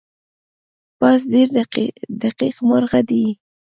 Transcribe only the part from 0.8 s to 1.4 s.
باز